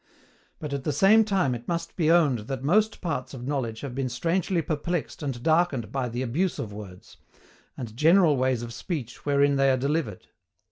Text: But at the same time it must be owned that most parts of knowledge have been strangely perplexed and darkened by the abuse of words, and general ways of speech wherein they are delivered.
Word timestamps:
But 0.57 0.73
at 0.73 0.83
the 0.83 0.91
same 0.91 1.23
time 1.23 1.53
it 1.53 1.67
must 1.67 1.95
be 1.95 2.09
owned 2.09 2.47
that 2.49 2.63
most 2.63 3.01
parts 3.01 3.35
of 3.35 3.45
knowledge 3.45 3.81
have 3.81 3.93
been 3.93 4.09
strangely 4.09 4.59
perplexed 4.63 5.21
and 5.21 5.43
darkened 5.43 5.91
by 5.91 6.09
the 6.09 6.23
abuse 6.23 6.57
of 6.57 6.73
words, 6.73 7.17
and 7.77 7.95
general 7.95 8.35
ways 8.35 8.63
of 8.63 8.73
speech 8.73 9.27
wherein 9.27 9.57
they 9.57 9.69
are 9.69 9.77
delivered. 9.77 10.25